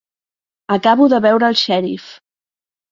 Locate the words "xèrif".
1.67-2.13